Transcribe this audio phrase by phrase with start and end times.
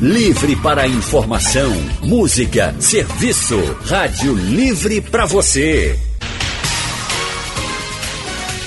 [0.00, 3.58] Livre para informação, música, serviço.
[3.86, 5.98] Rádio Livre para você.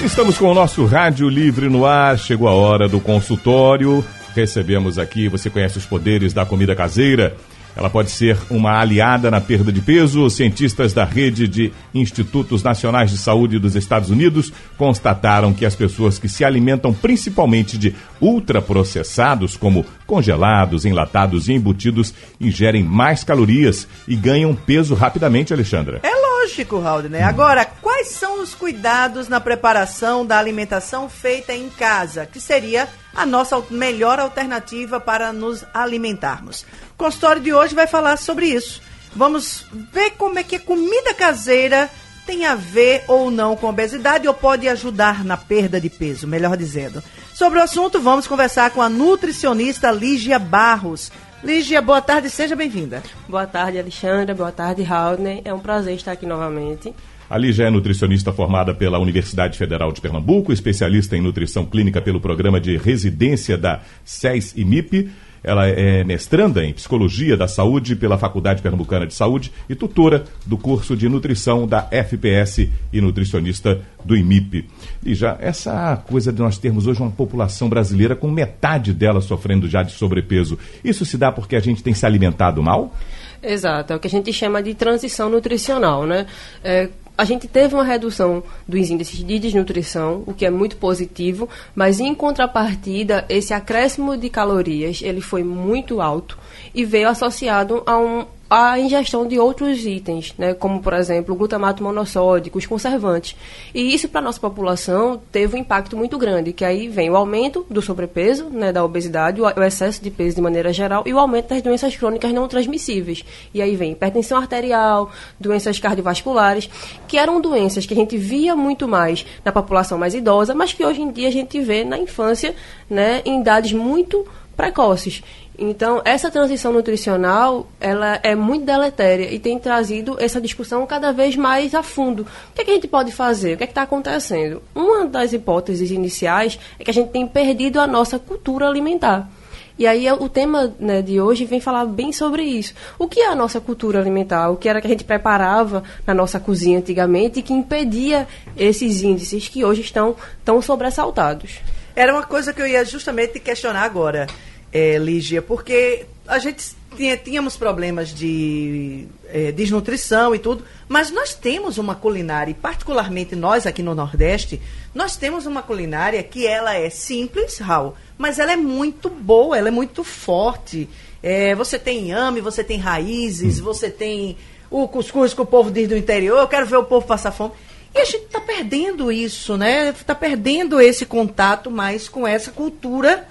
[0.05, 2.19] Estamos com o nosso Rádio Livre no ar.
[2.19, 4.05] Chegou a hora do consultório.
[4.35, 7.37] Recebemos aqui, você conhece os poderes da comida caseira?
[7.77, 10.29] Ela pode ser uma aliada na perda de peso.
[10.29, 16.19] Cientistas da rede de Institutos Nacionais de Saúde dos Estados Unidos constataram que as pessoas
[16.19, 24.17] que se alimentam principalmente de ultraprocessados, como congelados, enlatados e embutidos, ingerem mais calorias e
[24.17, 26.01] ganham peso rapidamente, Alexandra.
[26.03, 27.23] É lógico, Raul, né?
[27.23, 33.25] Agora, quais são os cuidados na preparação da alimentação feita em casa, que seria a
[33.25, 36.63] nossa melhor alternativa para nos alimentarmos?
[36.95, 38.83] O consultório de hoje vai falar sobre isso.
[39.15, 41.89] Vamos ver como é que a comida caseira
[42.27, 46.57] tem a ver ou não com obesidade ou pode ajudar na perda de peso, melhor
[46.57, 47.03] dizendo.
[47.35, 51.13] Sobre o assunto, vamos conversar com a nutricionista Lígia Barros.
[51.45, 53.03] Lígia, boa tarde, seja bem-vinda.
[53.29, 54.33] Boa tarde, Alexandra.
[54.33, 55.19] Boa tarde, Raul.
[55.45, 56.95] É um prazer estar aqui novamente.
[57.29, 62.21] A Lígia é nutricionista formada pela Universidade Federal de Pernambuco, especialista em nutrição clínica pelo
[62.21, 65.11] programa de residência da SES e MIP
[65.43, 70.57] ela é mestranda em Psicologia da Saúde pela Faculdade Pernambucana de Saúde e tutora do
[70.57, 74.69] curso de Nutrição da FPS e nutricionista do IMIP.
[75.05, 79.69] E já essa coisa de nós termos hoje uma população brasileira com metade dela sofrendo
[79.69, 82.95] já de sobrepeso, isso se dá porque a gente tem se alimentado mal?
[83.43, 86.27] Exato, é o que a gente chama de transição nutricional, né?
[86.63, 91.49] É, a gente teve uma redução dos índices de desnutrição, o que é muito positivo,
[91.75, 96.39] mas em contrapartida, esse acréscimo de calorias, ele foi muito alto
[96.75, 101.83] e veio associado a um a ingestão de outros itens, né, como, por exemplo, glutamato
[101.83, 103.35] monossódico, os conservantes.
[103.75, 107.17] E isso, para a nossa população, teve um impacto muito grande, que aí vem o
[107.17, 111.19] aumento do sobrepeso, né, da obesidade, o excesso de peso de maneira geral e o
[111.19, 113.25] aumento das doenças crônicas não transmissíveis.
[113.55, 115.11] E aí vem hipertensão arterial,
[115.41, 116.69] doenças cardiovasculares,
[117.09, 120.85] que eram doenças que a gente via muito mais na população mais idosa, mas que
[120.85, 122.55] hoje em dia a gente vê na infância,
[122.91, 125.23] né, em idades muito precoces.
[125.59, 131.37] Então, essa transição nutricional, ela é muito deletéria e tem trazido essa discussão cada vez
[131.37, 132.23] mais a fundo.
[132.23, 133.55] O que, é que a gente pode fazer?
[133.55, 134.63] O que é está acontecendo?
[134.75, 139.31] Uma das hipóteses iniciais é que a gente tem perdido a nossa cultura alimentar.
[139.79, 142.75] E aí o tema né, de hoje vem falar bem sobre isso.
[142.99, 144.51] O que é a nossa cultura alimentar?
[144.51, 148.27] O que era que a gente preparava na nossa cozinha antigamente e que impedia
[148.57, 151.61] esses índices que hoje estão tão sobressaltados?
[151.95, 154.27] Era uma coisa que eu ia justamente questionar agora
[154.73, 161.35] é, Lígia, porque a gente tinha, tínhamos problemas de é, desnutrição e tudo, mas nós
[161.35, 164.61] temos uma culinária, e particularmente nós aqui no Nordeste,
[164.95, 169.69] nós temos uma culinária que ela é simples, Raul, mas ela é muito boa, ela
[169.69, 170.89] é muito forte.
[171.23, 173.65] É, você tem inhame, você tem raízes, hum.
[173.65, 174.37] você tem
[174.71, 177.53] o cuscuz que o povo diz do interior, eu quero ver o povo passar fome.
[177.95, 179.91] E a gente está perdendo isso, né?
[179.91, 183.29] Está perdendo esse contato mais com essa cultura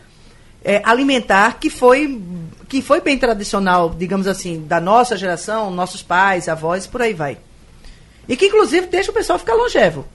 [0.63, 2.22] é, alimentar que foi,
[2.69, 7.38] que foi bem tradicional, digamos assim, da nossa geração, nossos pais, avós, por aí vai.
[8.27, 10.05] E que, inclusive, deixa o pessoal ficar longevo.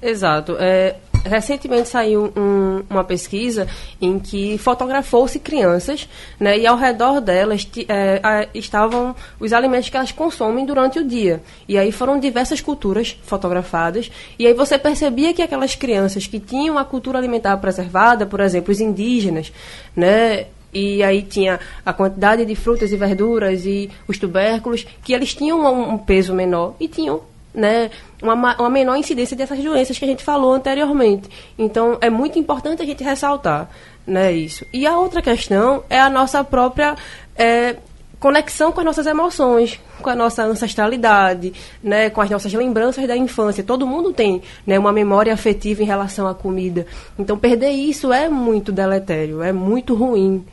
[0.00, 0.56] Exato.
[0.58, 3.68] É, recentemente saiu um, uma pesquisa
[4.00, 10.12] em que fotografou-se crianças, né, e ao redor delas é, estavam os alimentos que elas
[10.12, 11.42] consomem durante o dia.
[11.68, 16.78] E aí foram diversas culturas fotografadas, e aí você percebia que aquelas crianças que tinham
[16.78, 19.52] a cultura alimentar preservada, por exemplo, os indígenas,
[19.94, 25.34] né, e aí tinha a quantidade de frutas e verduras e os tubérculos, que eles
[25.34, 27.22] tinham um, um peso menor e tinham
[27.56, 27.90] né,
[28.22, 31.28] uma, uma menor incidência dessas doenças que a gente falou anteriormente.
[31.58, 33.70] Então, é muito importante a gente ressaltar
[34.06, 34.64] né, isso.
[34.72, 36.94] E a outra questão é a nossa própria
[37.34, 37.76] é,
[38.20, 43.16] conexão com as nossas emoções, com a nossa ancestralidade, né, com as nossas lembranças da
[43.16, 43.64] infância.
[43.64, 46.86] Todo mundo tem né, uma memória afetiva em relação à comida.
[47.18, 50.44] Então, perder isso é muito deletério, é muito ruim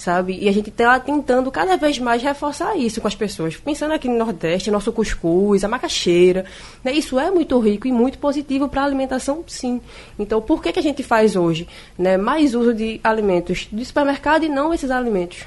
[0.00, 0.38] sabe?
[0.40, 3.56] E a gente está tentando cada vez mais reforçar isso com as pessoas.
[3.56, 6.46] Pensando aqui no Nordeste, nosso cuscuz, a macaxeira,
[6.82, 6.92] né?
[6.92, 9.80] isso é muito rico e muito positivo para a alimentação, sim.
[10.18, 11.68] Então, por que, que a gente faz hoje
[11.98, 15.44] né, mais uso de alimentos de supermercado e não esses alimentos?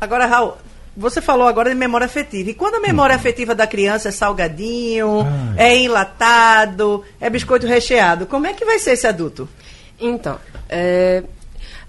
[0.00, 0.54] Agora, Raul,
[0.96, 2.50] você falou agora de memória afetiva.
[2.50, 3.18] E quando a memória hum.
[3.18, 5.22] afetiva da criança é salgadinho,
[5.56, 5.72] Ai.
[5.72, 9.48] é enlatado, é biscoito recheado, como é que vai ser esse adulto?
[9.98, 10.38] Então,
[10.68, 11.22] é,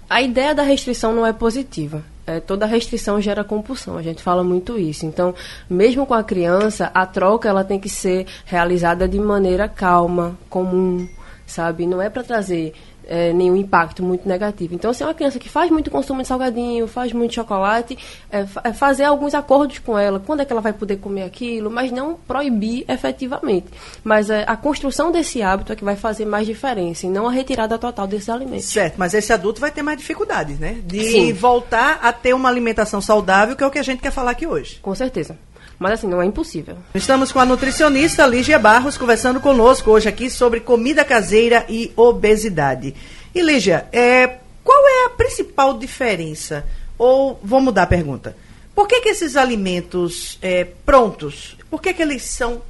[0.08, 2.02] A ideia da restrição não é positiva.
[2.26, 5.06] É, toda restrição gera compulsão, a gente fala muito isso.
[5.06, 5.34] Então,
[5.68, 11.08] mesmo com a criança, a troca ela tem que ser realizada de maneira calma, comum,
[11.48, 11.86] sabe?
[11.86, 12.74] Não é para trazer
[13.08, 14.74] é, nenhum impacto muito negativo.
[14.74, 17.96] Então, se é uma criança que faz muito consumo de salgadinho, faz muito chocolate,
[18.30, 21.70] é, é, fazer alguns acordos com ela, quando é que ela vai poder comer aquilo,
[21.70, 23.66] mas não proibir efetivamente.
[24.04, 27.32] Mas é, a construção desse hábito é que vai fazer mais diferença, e não a
[27.32, 28.66] retirada total desses alimentos.
[28.66, 30.78] Certo, mas esse adulto vai ter mais dificuldades, né?
[30.84, 31.32] De Sim.
[31.32, 34.46] voltar a ter uma alimentação saudável, que é o que a gente quer falar aqui
[34.46, 34.78] hoje.
[34.82, 35.38] Com certeza.
[35.78, 36.76] Mas assim, não é impossível.
[36.94, 42.94] Estamos com a nutricionista Lígia Barros conversando conosco hoje aqui sobre comida caseira e obesidade.
[43.32, 46.66] E Lígia, é, qual é a principal diferença?
[46.98, 48.36] Ou vou mudar a pergunta.
[48.74, 52.60] Por que, que esses alimentos é, prontos, por que, que eles são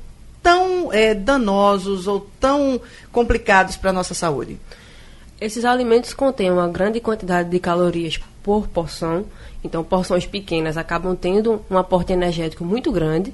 [0.42, 2.80] tão é, danosos ou tão
[3.10, 4.58] complicados para a nossa saúde?
[5.40, 9.26] Esses alimentos contêm uma grande quantidade de calorias por porção,
[9.62, 13.30] então porções pequenas acabam tendo um aporte energético muito grande.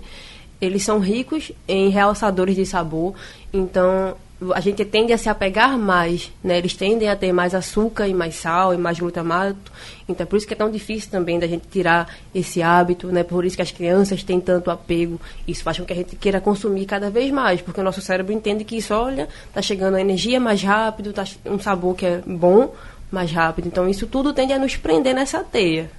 [0.61, 3.14] Eles são ricos em realçadores de sabor,
[3.52, 4.16] então
[4.52, 6.58] a gente tende a se apegar mais, né?
[6.58, 9.70] Eles tendem a ter mais açúcar e mais sal e mais glutamato.
[10.08, 13.22] Então, por isso que é tão difícil também da gente tirar esse hábito, né?
[13.22, 15.20] Por isso que as crianças têm tanto apego.
[15.46, 18.32] Isso faz com que a gente queira consumir cada vez mais, porque o nosso cérebro
[18.32, 22.20] entende que isso, olha, tá chegando a energia mais rápido, tá um sabor que é
[22.26, 22.75] bom
[23.14, 23.66] mais rápido.
[23.69, 25.90] Então, isso tudo tende a nos prender nessa teia,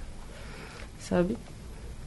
[1.00, 1.36] sabe?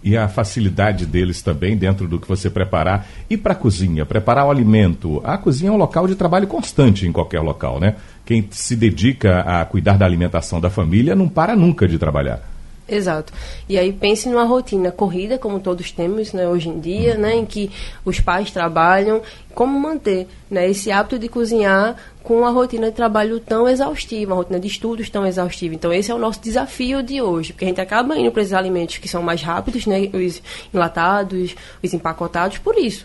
[0.03, 3.07] e a facilidade deles também dentro do que você preparar.
[3.29, 5.21] E para a cozinha, preparar o alimento.
[5.23, 7.95] A cozinha é um local de trabalho constante em qualquer local, né?
[8.25, 12.41] Quem se dedica a cuidar da alimentação da família não para nunca de trabalhar.
[12.87, 13.31] Exato.
[13.67, 17.45] E aí pense numa rotina corrida, como todos temos né, hoje em dia, né, em
[17.45, 17.69] que
[18.03, 19.21] os pais trabalham,
[19.53, 21.95] como manter né, esse hábito de cozinhar
[22.29, 25.73] com uma rotina de trabalho tão exaustiva, uma rotina de estudos tão exaustiva.
[25.73, 28.53] Então esse é o nosso desafio de hoje, porque a gente acaba indo para esses
[28.53, 30.39] alimentos que são mais rápidos, né, os
[30.71, 33.03] enlatados, os empacotados, por isso.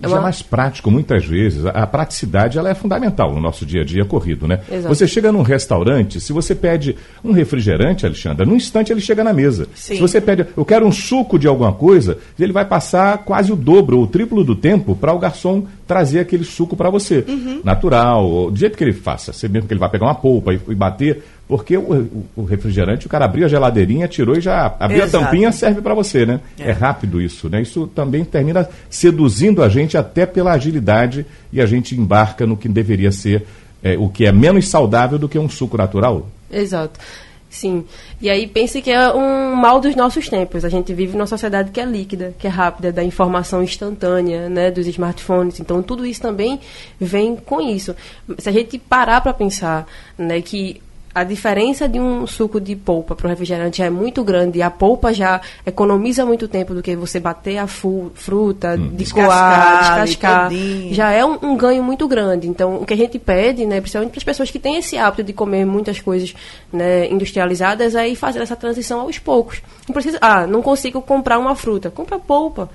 [0.00, 0.20] É uma...
[0.20, 1.64] mais prático, muitas vezes.
[1.66, 4.60] A praticidade ela é fundamental no nosso dia a dia corrido, né?
[4.70, 4.94] Exato.
[4.94, 9.32] Você chega num restaurante, se você pede um refrigerante, Alexandra, num instante ele chega na
[9.32, 9.66] mesa.
[9.74, 9.96] Sim.
[9.96, 13.56] Se você pede, eu quero um suco de alguma coisa, ele vai passar quase o
[13.56, 17.24] dobro ou o triplo do tempo para o garçom trazer aquele suco para você.
[17.26, 17.60] Uhum.
[17.64, 19.32] Natural, do jeito que ele faça.
[19.32, 23.06] Você mesmo que ele vai pegar uma polpa e, e bater, porque o, o, refrigerante,
[23.06, 25.16] o cara abriu a geladeirinha, tirou e já abriu Exato.
[25.16, 26.40] a tampinha, serve para você, né?
[26.58, 26.68] É.
[26.68, 26.72] é.
[26.72, 27.62] rápido isso, né?
[27.62, 32.68] Isso também termina seduzindo a gente até pela agilidade e a gente embarca no que
[32.68, 33.46] deveria ser
[33.82, 36.28] é, o que é menos saudável do que um suco natural.
[36.52, 37.00] Exato.
[37.48, 37.86] Sim.
[38.20, 40.66] E aí pense que é um mal dos nossos tempos.
[40.66, 44.70] A gente vive numa sociedade que é líquida, que é rápida, da informação instantânea, né,
[44.70, 45.58] dos smartphones.
[45.58, 46.60] Então tudo isso também
[47.00, 47.96] vem com isso.
[48.36, 49.86] Se a gente parar para pensar,
[50.18, 50.82] né, que
[51.14, 54.58] a diferença de um suco de polpa para o refrigerante é muito grande.
[54.58, 58.90] E a polpa já economiza muito tempo do que você bater a fruta, hum.
[58.92, 60.50] descoar, descascar.
[60.90, 62.48] Já é um, um, ganho muito grande.
[62.48, 65.22] Então, o que a gente pede, né, principalmente para as pessoas que têm esse hábito
[65.22, 66.34] de comer muitas coisas
[66.72, 69.62] né, industrializadas, é ir fazer essa transição aos poucos.
[69.88, 71.90] Não precisa, ah, não consigo comprar uma fruta.
[71.90, 72.68] Compra polpa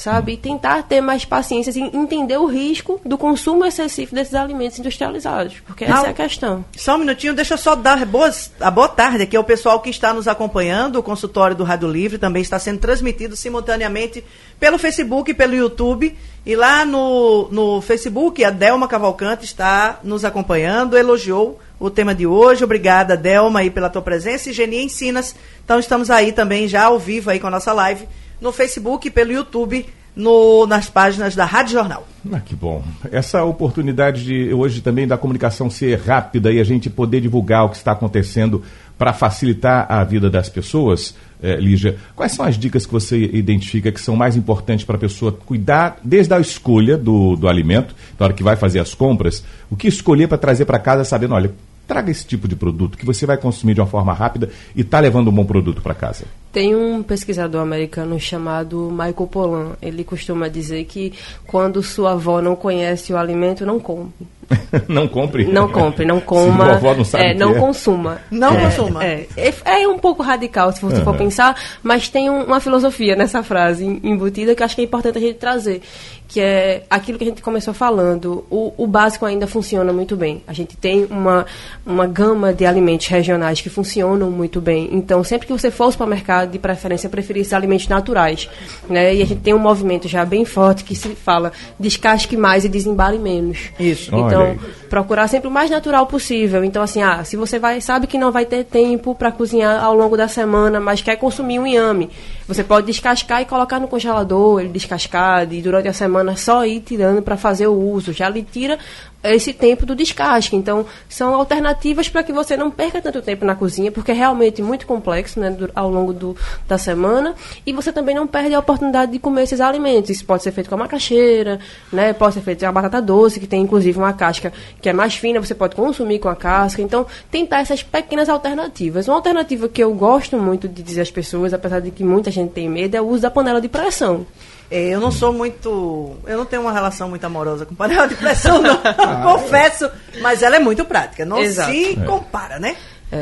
[0.00, 0.32] sabe?
[0.32, 5.60] E tentar ter mais paciência, assim, entender o risco do consumo excessivo desses alimentos industrializados,
[5.66, 6.64] porque essa Não, é a questão.
[6.76, 9.90] Só um minutinho, deixa eu só dar boas, a boa tarde aqui ao pessoal que
[9.90, 10.96] está nos acompanhando.
[10.96, 14.24] O consultório do Rádio Livre também está sendo transmitido simultaneamente
[14.58, 16.16] pelo Facebook e pelo YouTube.
[16.46, 22.26] E lá no, no Facebook, a Delma Cavalcante está nos acompanhando, elogiou o tema de
[22.26, 22.64] hoje.
[22.64, 24.48] Obrigada, Delma, aí pela tua presença.
[24.48, 25.34] E Genia Ensinas.
[25.62, 28.08] Então estamos aí também já ao vivo aí com a nossa live
[28.40, 32.06] no Facebook e pelo YouTube, no, nas páginas da Rádio Jornal.
[32.32, 32.82] Ah, que bom.
[33.10, 37.68] Essa oportunidade de hoje também da comunicação ser rápida e a gente poder divulgar o
[37.68, 38.62] que está acontecendo
[38.98, 43.90] para facilitar a vida das pessoas, eh, Lígia, quais são as dicas que você identifica
[43.90, 48.26] que são mais importantes para a pessoa cuidar desde a escolha do, do alimento, na
[48.26, 51.50] hora que vai fazer as compras, o que escolher para trazer para casa sabendo, olha,
[51.88, 55.00] traga esse tipo de produto que você vai consumir de uma forma rápida e está
[55.00, 56.26] levando um bom produto para casa?
[56.52, 59.72] Tem um pesquisador americano chamado Michael Pollan.
[59.80, 61.12] Ele costuma dizer que
[61.46, 64.12] quando sua avó não conhece o alimento, não come.
[64.88, 65.44] não compre.
[65.44, 66.64] Não compre, não coma.
[66.64, 67.58] Se avó não sabe é, não é.
[67.58, 68.20] consuma.
[68.30, 69.04] Não é, consuma.
[69.04, 69.26] É,
[69.64, 71.04] é, um pouco radical, se você uhum.
[71.04, 75.18] for pensar, mas tem um, uma filosofia nessa frase embutida que acho que é importante
[75.18, 75.82] a gente trazer,
[76.26, 78.44] que é aquilo que a gente começou falando.
[78.50, 80.42] O, o básico ainda funciona muito bem.
[80.46, 81.46] A gente tem uma,
[81.84, 84.88] uma gama de alimentos regionais que funcionam muito bem.
[84.92, 88.48] Então, sempre que você for ao supermercado, de preferência, preferir esses alimentos naturais.
[88.88, 89.14] Né?
[89.14, 92.68] E a gente tem um movimento já bem forte que se fala descasque mais e
[92.68, 93.58] desembale menos.
[93.78, 94.14] Isso.
[94.14, 94.56] Então,
[94.88, 96.64] procurar sempre o mais natural possível.
[96.64, 99.94] Então, assim, ah, se você vai, sabe que não vai ter tempo para cozinhar ao
[99.94, 102.10] longo da semana, mas quer consumir um inhame,
[102.50, 106.80] você pode descascar e colocar no congelador, ele descascado, e durante a semana só ir
[106.80, 108.12] tirando para fazer o uso.
[108.12, 108.76] Já lhe tira
[109.22, 110.56] esse tempo do descasque.
[110.56, 114.62] Então, são alternativas para que você não perca tanto tempo na cozinha, porque é realmente
[114.62, 117.34] muito complexo né, ao longo do, da semana.
[117.66, 120.10] E você também não perde a oportunidade de comer esses alimentos.
[120.10, 121.60] Isso pode ser feito com a macaxeira,
[121.92, 124.92] né, pode ser feito com a batata doce, que tem inclusive uma casca que é
[124.92, 126.80] mais fina, você pode consumir com a casca.
[126.80, 129.06] Então, tentar essas pequenas alternativas.
[129.06, 132.39] Uma alternativa que eu gosto muito de dizer às pessoas, apesar de que muita gente
[132.48, 134.26] tem medo, é o uso da panela de pressão.
[134.70, 136.16] É, eu não sou muito.
[136.26, 138.78] Eu não tenho uma relação muito amorosa com panela de pressão, não.
[139.22, 139.90] Confesso.
[140.20, 141.24] Mas ela é muito prática.
[141.24, 141.72] Não Exato.
[141.72, 142.76] se compara, né?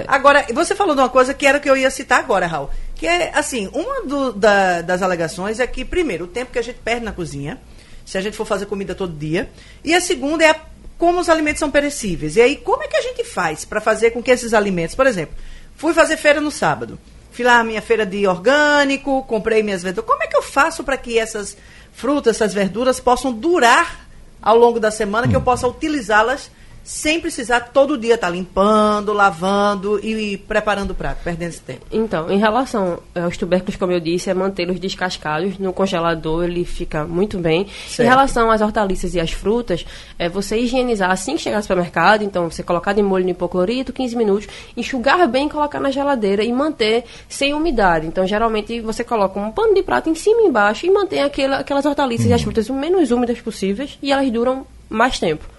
[0.06, 2.68] Agora, você falou de uma coisa que era o que eu ia citar agora, Raul.
[2.94, 6.62] Que é, assim, uma do- da- das alegações é que, primeiro, o tempo que a
[6.62, 7.58] gente perde na cozinha,
[8.04, 9.48] se a gente for fazer comida todo dia.
[9.82, 10.56] E a segunda é a-
[10.98, 12.36] como os alimentos são perecíveis.
[12.36, 15.06] E aí, como é que a gente faz para fazer com que esses alimentos, por
[15.06, 15.34] exemplo,
[15.76, 16.98] fui fazer feira no sábado.
[17.38, 20.10] Fui lá minha feira de orgânico, comprei minhas verduras.
[20.10, 21.56] Como é que eu faço para que essas
[21.92, 24.08] frutas, essas verduras possam durar
[24.42, 26.50] ao longo da semana, que eu possa utilizá-las
[26.88, 31.84] sem precisar todo dia estar limpando, lavando e preparando o prato, perdendo esse tempo?
[31.92, 37.04] Então, em relação aos tubérculos, como eu disse, é mantê-los descascados no congelador, ele fica
[37.04, 37.66] muito bem.
[37.86, 38.06] Certo.
[38.06, 39.84] Em relação às hortaliças e às frutas,
[40.18, 43.92] é você higienizar assim que chegar no supermercado, então você colocar de molho no hipoclorito,
[43.92, 48.06] 15 minutos, enxugar bem, colocar na geladeira e manter sem umidade.
[48.06, 51.58] Então, geralmente, você coloca um pano de prato em cima e embaixo e mantém aquela,
[51.58, 55.57] aquelas hortaliças e as frutas o menos úmidas possíveis e elas duram mais tempo.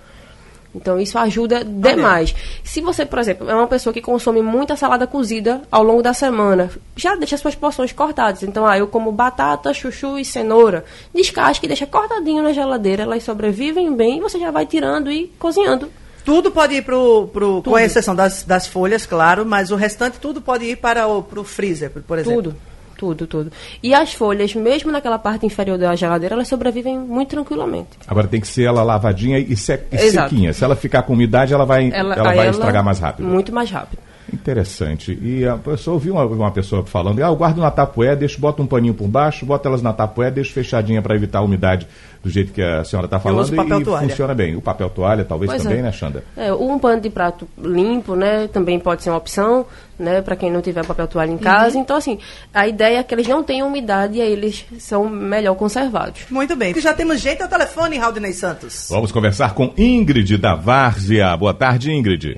[0.73, 2.35] Então isso ajuda demais.
[2.63, 6.13] Se você, por exemplo, é uma pessoa que consome muita salada cozida ao longo da
[6.13, 8.43] semana, já deixa suas porções cortadas.
[8.43, 10.85] Então, ah, eu como batata, chuchu e cenoura.
[11.13, 15.27] Descasca e deixa cortadinho na geladeira, elas sobrevivem bem e você já vai tirando e
[15.39, 15.89] cozinhando.
[16.23, 20.39] Tudo pode ir pro, pro com exceção das, das folhas, claro, mas o restante tudo
[20.39, 22.43] pode ir para o pro freezer, por exemplo.
[22.43, 22.55] Tudo.
[22.99, 23.49] Tudo, tudo.
[23.81, 27.87] E as folhas, mesmo naquela parte inferior da geladeira, elas sobrevivem muito tranquilamente.
[28.05, 30.51] Agora tem que ser ela lavadinha e, sec- e sequinha.
[30.51, 33.25] Se ela ficar com umidade, ela vai, ela, aí vai estragar mais rápido.
[33.25, 33.99] Muito mais rápido.
[34.33, 35.17] Interessante.
[35.21, 38.61] E a pessoa ouviu uma, uma pessoa falando, ah, eu guardo na tapoé, deixo, boto
[38.61, 41.87] um paninho por baixo, boto elas na tapoé, deixo fechadinha para evitar a umidade
[42.23, 44.09] do jeito que a senhora está falando e toalha.
[44.09, 44.55] funciona bem.
[44.55, 45.83] O papel toalha talvez Pois também, é.
[45.83, 46.23] né, Xanda?
[46.35, 49.65] É, um pano de prato limpo, né, também pode ser uma opção,
[49.97, 51.77] né, para quem não tiver papel toalha em casa.
[51.77, 52.19] Então, assim,
[52.53, 56.25] a ideia é que eles não tenham umidade e aí eles são melhor conservados.
[56.29, 56.73] Muito bem.
[56.79, 58.89] Já temos jeito ao telefone, Raudinei Santos.
[58.89, 61.35] Vamos conversar com Ingrid da Várzea.
[61.37, 62.37] Boa tarde, Ingrid.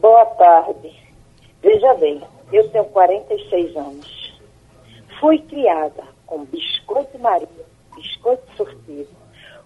[0.00, 1.05] Boa tarde.
[1.66, 4.40] Veja bem, eu tenho 46 anos.
[5.18, 7.48] Fui criada com biscoito Maria,
[7.96, 9.08] biscoito sortido,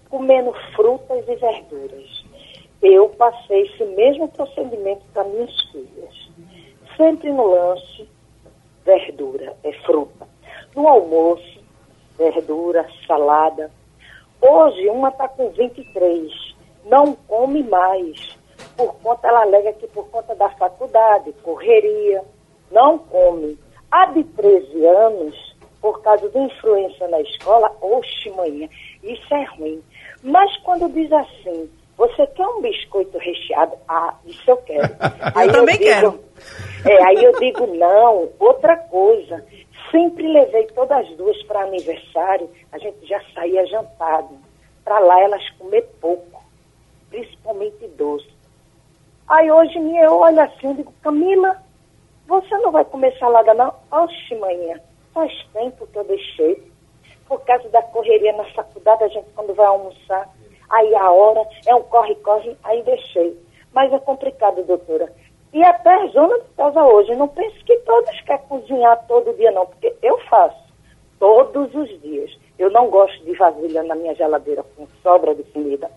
[0.09, 2.25] comendo frutas e verduras.
[2.81, 6.31] Eu passei esse mesmo procedimento para minhas filhas.
[6.97, 8.09] Sempre no lanche,
[8.83, 10.27] verdura, é fruta.
[10.75, 11.61] No almoço,
[12.17, 13.71] verdura, salada.
[14.41, 16.33] Hoje, uma está com 23,
[16.87, 18.40] não come mais.
[18.81, 22.25] Por conta, ela alega que por conta da faculdade, correria,
[22.71, 23.59] não come.
[23.91, 28.67] A de 13 anos, por causa da influência na escola, oxe, manhã,
[29.03, 29.83] isso é ruim.
[30.23, 33.77] Mas quando diz assim, você quer um biscoito recheado?
[33.87, 34.89] Ah, isso eu quero.
[35.45, 36.19] Eu também quero.
[36.87, 39.45] É, aí eu digo, não, outra coisa.
[39.91, 44.39] Sempre levei todas as duas para aniversário, a gente já saía jantado.
[44.83, 46.43] Para lá elas comer pouco,
[47.11, 48.40] principalmente doce.
[49.31, 51.57] Aí hoje eu olho assim, eu digo, Camila,
[52.27, 53.73] você não vai comer salada não?
[53.93, 54.81] Oxe, manhã,
[55.15, 56.61] faz tempo que eu deixei.
[57.29, 60.29] Por causa da correria na faculdade, a gente quando vai almoçar,
[60.69, 63.41] aí a hora é um corre-corre, aí deixei.
[63.73, 65.13] Mas é complicado, doutora.
[65.53, 69.53] E até a zona de casa hoje, não pense que todos querem cozinhar todo dia
[69.53, 70.61] não, porque eu faço
[71.21, 72.37] todos os dias.
[72.59, 75.89] Eu não gosto de vasilha na minha geladeira com sobra de comida.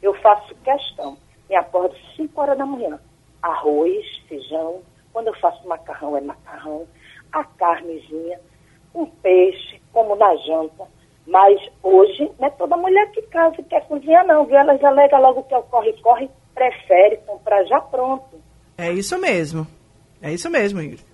[0.00, 1.18] Eu faço questão.
[1.52, 2.98] Me acordo 5 horas da manhã.
[3.42, 4.80] Arroz, feijão.
[5.12, 6.86] Quando eu faço macarrão, é macarrão.
[7.30, 8.40] A carnezinha,
[8.94, 10.84] um peixe, como na janta.
[11.26, 14.46] Mas hoje não é toda mulher que casa e quer cozinhar, não.
[14.46, 14.56] Viu?
[14.56, 18.40] Elas alegam logo que é o corre-corre, prefere comprar já pronto.
[18.78, 19.66] É isso mesmo.
[20.22, 21.04] É isso mesmo, Ingrid.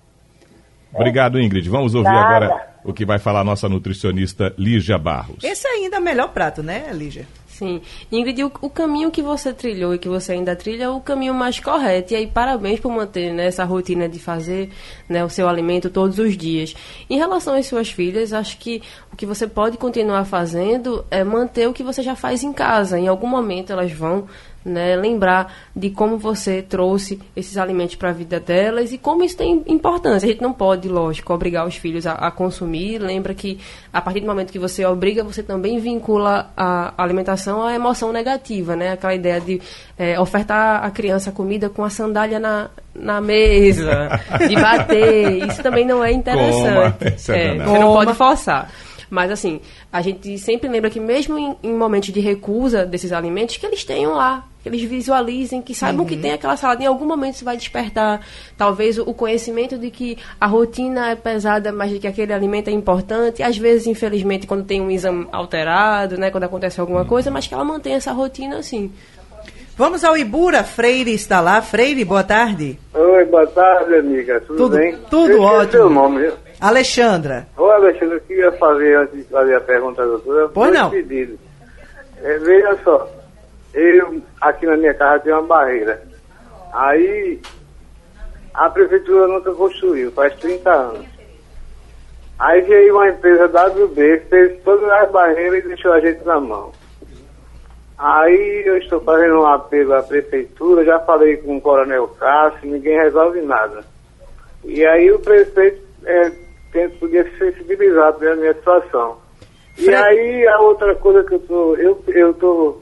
[0.93, 1.69] Obrigado, Ingrid.
[1.69, 2.45] Vamos ouvir Nada.
[2.45, 5.43] agora o que vai falar a nossa nutricionista Lígia Barros.
[5.43, 7.27] Esse ainda é o melhor prato, né, Lígia?
[7.59, 7.81] Sim.
[8.09, 11.33] Ingrid, o, o caminho que você trilhou e que você ainda trilha é o caminho
[11.33, 12.13] mais correto.
[12.13, 14.69] E aí, parabéns por manter né, essa rotina de fazer
[15.09, 16.73] né, o seu alimento todos os dias.
[17.09, 21.67] Em relação às suas filhas, acho que o que você pode continuar fazendo é manter
[21.67, 22.97] o que você já faz em casa.
[22.97, 24.29] Em algum momento elas vão
[24.63, 29.37] né, lembrar de como você trouxe esses alimentos para a vida delas e como isso
[29.37, 30.27] tem importância.
[30.27, 32.99] A gente não pode, lógico, obrigar os filhos a, a, consumir.
[32.99, 33.59] Lembra que
[33.91, 38.75] a partir do momento que você obriga, você também vincula a alimentação à emoção negativa,
[38.75, 38.91] né?
[38.91, 39.61] Aquela ideia de
[39.97, 45.47] é, ofertar à criança comida com a sandália na, na mesa, de bater.
[45.47, 46.73] Isso também não é interessante.
[46.73, 46.97] Coma.
[47.29, 48.69] É, você não pode forçar.
[49.09, 49.59] Mas, assim,
[49.91, 53.83] a gente sempre lembra que mesmo em, em, momentos de recusa desses alimentos, que eles
[53.83, 56.07] tenham lá, que eles visualizem, que saibam uhum.
[56.07, 56.83] que tem aquela salada.
[56.83, 58.25] Em algum momento isso vai despertar,
[58.57, 62.71] talvez, o conhecimento de que a rotina é pesada, mas de que aquele alimento é
[62.71, 63.39] importante.
[63.39, 67.47] E, às vezes, infelizmente, quando tem um exame alterado, né, quando acontece alguma coisa, mas
[67.47, 68.91] que ela mantenha essa rotina assim.
[69.77, 71.61] Vamos ao Ibura, Freire está lá.
[71.61, 72.77] Freire, boa tarde.
[72.93, 74.41] Oi, boa tarde, amiga.
[74.41, 74.97] Tudo, tudo bem?
[75.09, 75.71] Tudo eu ótimo.
[75.71, 76.33] Seu nome, viu?
[76.59, 77.47] Alexandra.
[77.57, 80.89] Ô, Alexandra, eu queria fazer, antes de fazer a pergunta doutora, pois não.
[80.89, 81.39] pedido.
[82.21, 83.09] É, veja só,
[83.73, 86.01] eu, aqui na minha casa, tem uma barreira.
[86.73, 87.41] Aí,
[88.53, 91.05] a prefeitura nunca construiu, faz 30 anos.
[92.39, 96.71] Aí veio uma empresa WB, fez todas as barreiras e deixou a gente na mão.
[97.97, 102.97] Aí eu estou fazendo um apelo à prefeitura, já falei com o Coronel Cássio, ninguém
[102.97, 103.83] resolve nada.
[104.63, 106.31] E aí o prefeito é,
[106.97, 109.17] podia se sensibilizar pela minha situação.
[109.77, 112.81] E aí a outra coisa que eu tô, eu, eu tô,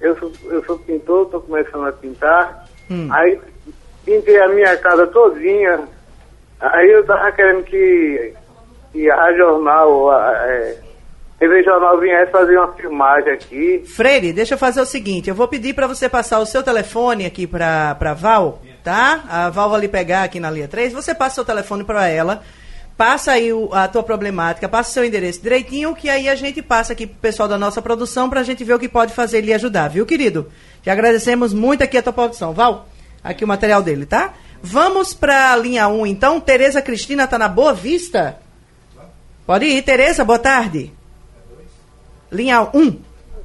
[0.00, 3.08] eu sou, eu sou pintor, estou começando a pintar, hum.
[3.10, 3.38] aí
[4.04, 5.80] pintei a minha casa todinha,
[6.60, 8.34] aí eu tava querendo que,
[8.92, 10.78] que a jornal, a, é,
[11.38, 13.82] TV Jornal viesse fazer uma filmagem aqui.
[13.86, 17.26] Freire, deixa eu fazer o seguinte, eu vou pedir para você passar o seu telefone
[17.26, 19.22] aqui para Val, tá?
[19.28, 22.08] A Val vai lhe pegar aqui na linha 3, você passa o seu telefone para
[22.08, 22.42] ela,
[22.96, 26.62] passa aí o, a tua problemática, passa o seu endereço direitinho, que aí a gente
[26.62, 29.38] passa aqui pro pessoal da nossa produção para a gente ver o que pode fazer
[29.38, 30.50] e lhe ajudar, viu, querido?
[30.82, 32.52] Te agradecemos muito aqui a tua produção.
[32.52, 32.86] Val,
[33.22, 34.34] aqui o material dele, tá?
[34.62, 36.40] Vamos para a linha 1, então.
[36.40, 38.38] Tereza Cristina tá na Boa Vista?
[39.46, 40.92] Pode ir, Tereza, boa tarde.
[42.32, 42.98] Linha 1.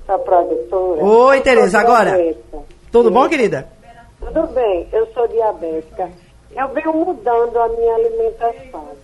[0.08, 1.04] A produtora.
[1.04, 2.18] Oi, Tereza, agora.
[2.92, 3.14] Tudo Sim.
[3.14, 3.70] bom, querida?
[4.20, 6.10] Tudo bem, eu sou diabética.
[6.56, 9.01] Eu venho mudando a minha alimentação.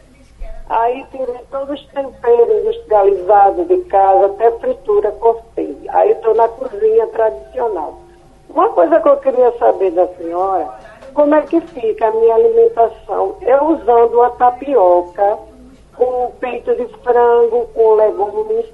[0.69, 5.77] Aí tirei todos os temperos industrializados de casa, até fritura cortei.
[5.89, 7.99] Aí estou na cozinha tradicional.
[8.49, 10.69] Uma coisa que eu queria saber da senhora,
[11.13, 13.35] como é que fica a minha alimentação?
[13.41, 15.37] Eu usando a tapioca,
[15.95, 18.65] com peito de frango, com legumes,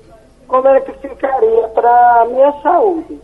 [0.48, 3.20] como é que ficaria para a minha saúde?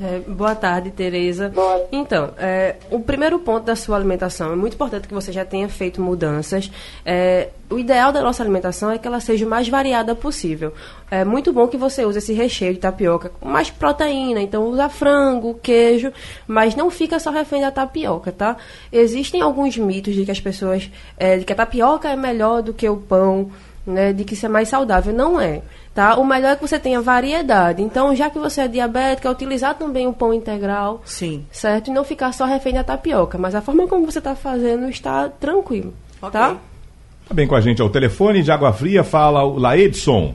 [0.00, 1.52] É, boa tarde, Tereza.
[1.90, 5.68] Então, é, o primeiro ponto da sua alimentação é muito importante que você já tenha
[5.68, 6.70] feito mudanças.
[7.04, 10.72] É, o ideal da nossa alimentação é que ela seja o mais variada possível.
[11.10, 14.88] É muito bom que você use esse recheio de tapioca com mais proteína, então usa
[14.88, 16.10] frango, queijo,
[16.46, 18.56] mas não fica só refém da tapioca, tá?
[18.90, 22.72] Existem alguns mitos de que as pessoas, é, de que a tapioca é melhor do
[22.72, 23.50] que o pão,
[23.86, 25.12] né, de que isso é mais saudável.
[25.12, 25.62] Não é.
[25.94, 26.16] Tá?
[26.16, 27.82] O melhor é que você tenha variedade.
[27.82, 31.02] Então, já que você é diabética, utilizar também o pão integral.
[31.04, 31.46] Sim.
[31.50, 31.88] Certo?
[31.88, 33.36] E não ficar só refém da tapioca.
[33.36, 35.92] Mas a forma como você está fazendo está tranquilo.
[36.18, 36.30] Okay.
[36.30, 36.56] Tá?
[37.28, 40.34] Tá bem com a gente ao telefone de Água Fria, fala o Laedson.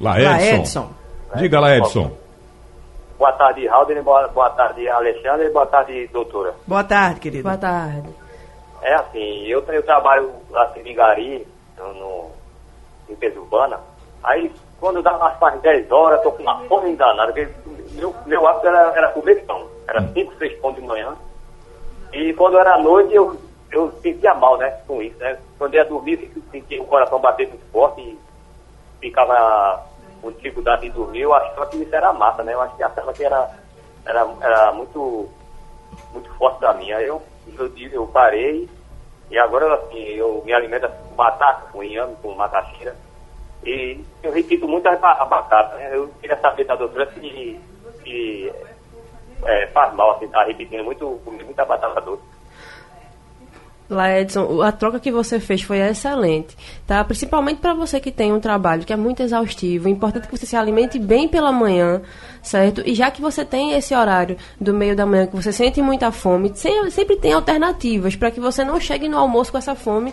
[0.00, 0.28] Laedson.
[0.28, 0.90] Laedson.
[1.36, 2.10] Diga, Laedson.
[3.18, 4.02] Boa tarde, Raul.
[4.02, 5.50] Boa, boa tarde, Alexandre.
[5.50, 6.54] Boa tarde, doutora.
[6.66, 7.42] Boa tarde, querido.
[7.42, 8.08] Boa tarde.
[8.80, 11.46] É assim, eu, eu trabalho assim, em Gari,
[11.78, 12.30] no, no,
[13.08, 13.80] limpeza urbana.
[14.22, 17.48] Aí, quando dá umas 10 horas, tô com uma fome danada, porque
[17.92, 19.66] meu, meu hábito era, era comer pão.
[19.86, 21.16] Era 5, 6 pão de manhã.
[22.12, 23.36] E quando era noite, eu,
[23.70, 25.38] eu sentia mal, né, com isso, né.
[25.58, 28.18] Quando ia dormir, eu sentia o coração bater muito forte e
[29.00, 29.84] ficava
[30.20, 31.22] com dificuldade de dormir.
[31.22, 32.54] Eu achava que isso era massa, né.
[32.54, 33.50] Eu achava que era,
[34.04, 35.28] era, era muito,
[36.12, 36.92] muito forte mim.
[36.92, 37.22] Aí eu,
[37.58, 38.68] eu, eu parei
[39.30, 42.96] e agora, assim, eu me alimento com batata, com inhame, com macaxeira.
[43.64, 45.76] E eu repito muito a, a batata.
[45.76, 45.90] Né?
[45.92, 47.60] Eu queria saber da doutora se,
[48.02, 48.52] se
[49.44, 52.22] é, faz mal, assim, tá repetindo muito, muita batata doce.
[53.90, 56.54] Lá, Edson, a troca que você fez foi excelente,
[56.86, 57.02] tá?
[57.02, 60.44] Principalmente para você que tem um trabalho que é muito exaustivo, é importante que você
[60.44, 62.02] se alimente bem pela manhã,
[62.42, 62.82] certo?
[62.84, 66.12] E já que você tem esse horário do meio da manhã que você sente muita
[66.12, 66.52] fome,
[66.90, 70.12] sempre tem alternativas para que você não chegue no almoço com essa fome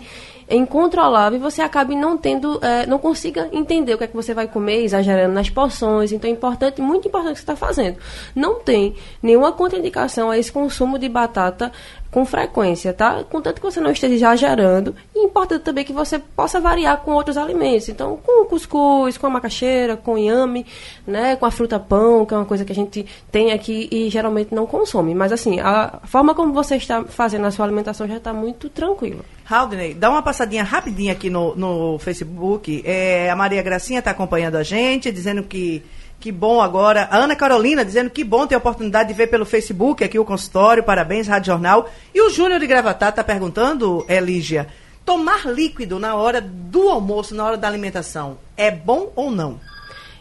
[0.49, 4.33] incontrolável e você acabe não tendo, é, não consiga entender o que é que você
[4.33, 6.11] vai comer, exagerando nas porções.
[6.11, 7.97] Então é importante, muito importante o que você está fazendo.
[8.35, 11.71] Não tem nenhuma contraindicação a esse consumo de batata
[12.15, 13.25] com frequência, tá?
[13.25, 14.95] Contanto que você não esteja exagerando.
[15.13, 17.89] E importante também que você possa variar com outros alimentos.
[17.89, 20.65] Então, com cuscuz, com a macaxeira, com inhame,
[21.05, 21.35] né?
[21.35, 24.55] Com a fruta pão, que é uma coisa que a gente tem aqui e geralmente
[24.55, 25.13] não consome.
[25.13, 29.19] Mas, assim, a forma como você está fazendo a sua alimentação já está muito tranquila.
[29.49, 32.81] Haldney, dá uma passadinha rapidinha aqui no, no Facebook.
[32.85, 35.83] É, a Maria Gracinha está acompanhando a gente, dizendo que
[36.19, 37.07] que bom agora.
[37.11, 40.25] A Ana Carolina dizendo que bom ter a oportunidade de ver pelo Facebook aqui o
[40.25, 40.83] consultório.
[40.83, 41.89] Parabéns, Rádio Jornal.
[42.13, 44.67] E o Júnior de Gravatá está perguntando, Elígia,
[45.05, 49.59] tomar líquido na hora do almoço, na hora da alimentação, é bom ou não?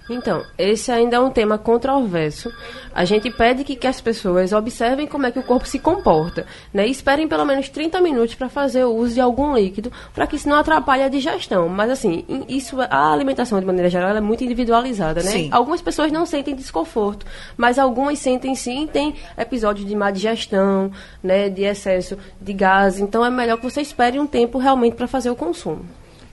[0.09, 2.53] Então, esse ainda é um tema controverso.
[2.95, 6.47] A gente pede que, que as pessoas observem como é que o corpo se comporta,
[6.73, 6.87] né?
[6.87, 10.37] E esperem pelo menos 30 minutos para fazer o uso de algum líquido, para que
[10.37, 11.69] isso não atrapalhe a digestão.
[11.69, 15.31] Mas assim, isso a alimentação de maneira geral é muito individualizada, né?
[15.31, 15.49] Sim.
[15.51, 17.25] Algumas pessoas não sentem desconforto,
[17.57, 22.99] mas algumas sentem sim, tem episódios de má digestão, né, de excesso de gás.
[22.99, 25.85] Então é melhor que você espere um tempo realmente para fazer o consumo.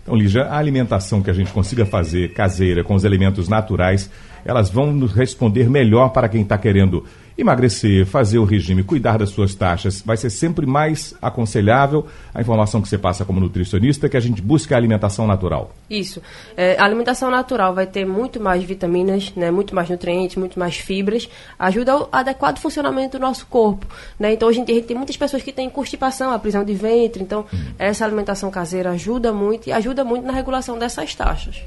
[0.02, 4.10] Então, Lígia, a alimentação que a gente consiga fazer caseira com os elementos naturais,
[4.44, 7.06] elas vão nos responder melhor para quem está querendo
[7.38, 12.82] emagrecer, fazer o regime, cuidar das suas taxas, vai ser sempre mais aconselhável a informação
[12.82, 15.74] que você passa como nutricionista que a gente busque a alimentação natural.
[15.89, 16.22] Isso.
[16.56, 20.78] É, a alimentação natural vai ter muito mais vitaminas, né, muito mais nutrientes, muito mais
[20.78, 23.86] fibras, ajuda ao adequado funcionamento do nosso corpo.
[24.20, 24.34] Né?
[24.34, 26.74] Então, hoje em dia, a gente tem muitas pessoas que têm constipação, a prisão de
[26.74, 27.58] ventre, então hum.
[27.78, 31.62] essa alimentação caseira ajuda muito e ajuda muito na regulação dessas taxas.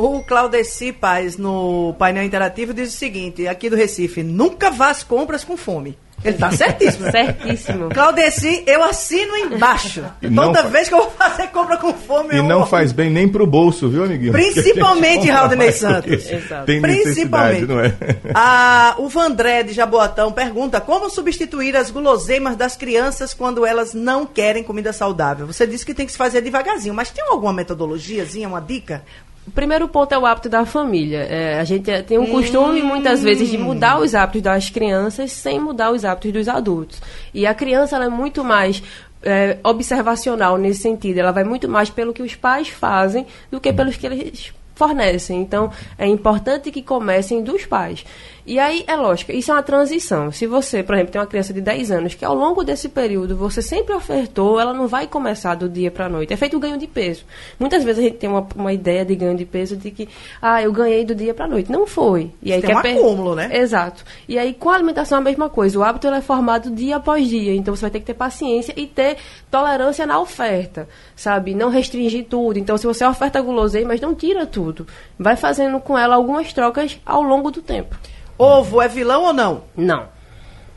[0.00, 5.02] O Claudeci Paz, no painel interativo, diz o seguinte, aqui do Recife, nunca vá às
[5.02, 5.94] compras com fome.
[6.24, 7.04] Ele tá certíssimo.
[7.12, 7.88] certíssimo.
[7.90, 10.02] Claudeci, eu assino embaixo.
[10.34, 12.44] Toda vez que eu vou fazer compra com fome, E eu...
[12.44, 14.32] não faz bem nem pro bolso, viu, amiguinho?
[14.32, 16.24] Principalmente, Raudney Santos.
[16.64, 17.66] Tem Principalmente.
[17.66, 17.94] não é?
[18.34, 24.24] A, o Vandré de Jaboatão pergunta como substituir as guloseimas das crianças quando elas não
[24.24, 25.46] querem comida saudável.
[25.46, 29.02] Você disse que tem que se fazer devagarzinho, mas tem alguma metodologiazinha, uma dica?
[29.46, 31.20] O primeiro ponto é o hábito da família.
[31.20, 35.58] É, a gente tem um costume, muitas vezes, de mudar os hábitos das crianças sem
[35.58, 37.00] mudar os hábitos dos adultos.
[37.32, 38.82] E a criança é muito mais
[39.22, 41.18] é, observacional nesse sentido.
[41.18, 45.40] Ela vai muito mais pelo que os pais fazem do que pelos que eles fornecem.
[45.42, 48.04] Então, é importante que comecem dos pais.
[48.46, 50.32] E aí, é lógico, isso é uma transição.
[50.32, 53.36] Se você, por exemplo, tem uma criança de 10 anos que ao longo desse período
[53.36, 56.32] você sempre ofertou, ela não vai começar do dia para a noite.
[56.32, 57.24] É feito o ganho de peso.
[57.58, 60.08] Muitas vezes a gente tem uma, uma ideia de ganho de peso de que,
[60.40, 61.70] ah, eu ganhei do dia para a noite.
[61.70, 62.30] Não foi.
[62.42, 63.50] E aí tem um acúmulo, né?
[63.52, 64.04] Exato.
[64.28, 65.78] E aí, com a alimentação é a mesma coisa.
[65.78, 67.54] O hábito é formado dia após dia.
[67.54, 69.16] Então, você vai ter que ter paciência e ter
[69.50, 71.54] tolerância na oferta, sabe?
[71.54, 72.58] Não restringir tudo.
[72.58, 74.86] Então, se você oferta guloseimas, não tira tudo.
[75.18, 77.96] Vai fazendo com ela algumas trocas ao longo do tempo.
[78.40, 79.64] Ovo é vilão ou não?
[79.76, 80.08] Não.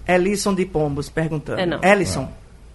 [0.05, 1.61] Elisson de Pombos perguntando.
[1.61, 1.81] É não.
[1.81, 2.29] Ellison.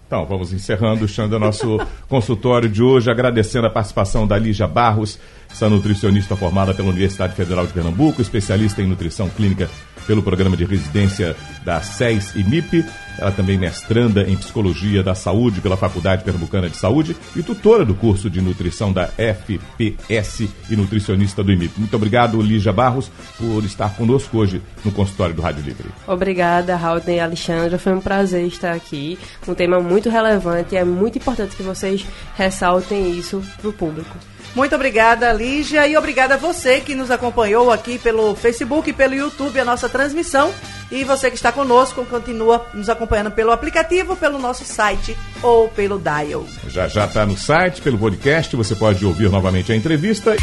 [0.07, 5.19] Então, vamos encerrando, Xanda, nosso consultório de hoje, agradecendo a participação da Lígia Barros,
[5.51, 9.69] essa nutricionista formada pela Universidade Federal de Pernambuco, especialista em nutrição clínica
[10.07, 12.83] pelo programa de residência da SES e MIP.
[13.19, 17.93] Ela também mestranda em Psicologia da Saúde pela Faculdade Pernambucana de Saúde e tutora do
[17.93, 21.77] curso de nutrição da FPS e nutricionista do IMIP.
[21.77, 25.89] Muito obrigado, Lígia Barros, por estar conosco hoje no consultório do Rádio Livre.
[26.07, 27.77] Obrigada, Raul e Alexandra.
[27.77, 29.17] Foi um prazer estar aqui.
[29.47, 32.05] Um tema muito relevante e é muito importante que vocês
[32.35, 34.15] ressaltem isso para o público.
[34.55, 39.13] Muito obrigada, Lígia, e obrigada a você que nos acompanhou aqui pelo Facebook e pelo
[39.13, 40.51] YouTube, a nossa transmissão.
[40.91, 45.99] E você que está conosco, continua nos acompanhando pelo aplicativo, pelo nosso site ou pelo
[45.99, 46.45] dial.
[46.67, 50.35] Já já está no site, pelo podcast, você pode ouvir novamente a entrevista.